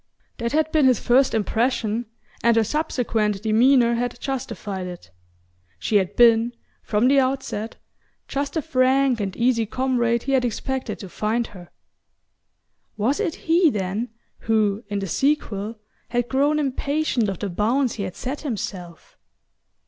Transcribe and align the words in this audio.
That 0.39 0.51
had 0.53 0.71
been 0.71 0.87
his 0.87 0.99
first 0.99 1.35
impression, 1.35 2.07
and 2.41 2.55
her 2.55 2.63
subsequent 2.63 3.43
demeanour 3.43 3.93
had 3.93 4.19
justified 4.19 4.87
it. 4.87 5.11
She 5.77 5.97
had 5.97 6.15
been, 6.15 6.55
from 6.81 7.07
the 7.07 7.19
outset, 7.19 7.75
just 8.27 8.53
the 8.55 8.63
frank 8.63 9.19
and 9.21 9.37
easy 9.37 9.67
comrade 9.67 10.23
he 10.23 10.31
had 10.31 10.43
expected 10.43 10.97
to 10.97 11.07
find 11.09 11.45
her. 11.53 11.69
Was 12.97 13.19
it 13.19 13.35
he, 13.45 13.69
then, 13.69 14.09
who, 14.39 14.83
in 14.87 14.97
the 14.97 15.07
sequel, 15.07 15.75
had 16.09 16.29
grown 16.29 16.57
impatient 16.57 17.29
of 17.29 17.37
the 17.37 17.49
bounds 17.51 17.93
he 17.93 18.03
had 18.03 18.15
set 18.15 18.41
himself? 18.41 19.19